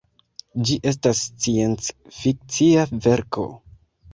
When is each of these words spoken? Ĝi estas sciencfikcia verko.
Ĝi 0.69 0.77
estas 0.91 1.19
sciencfikcia 1.27 2.87
verko. 3.07 3.47